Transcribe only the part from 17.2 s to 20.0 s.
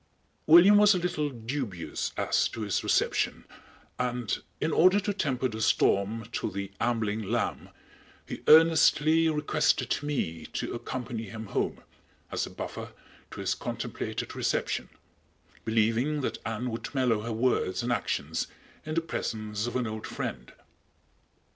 her words and actions in the presence of an